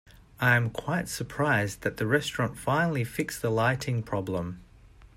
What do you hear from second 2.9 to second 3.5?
fixed